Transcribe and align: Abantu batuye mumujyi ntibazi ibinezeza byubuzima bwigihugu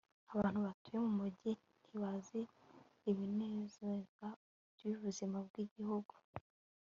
Abantu 0.33 0.59
batuye 0.65 0.97
mumujyi 1.05 1.51
ntibazi 1.81 2.39
ibinezeza 3.09 4.27
byubuzima 4.75 5.37
bwigihugu 5.47 6.13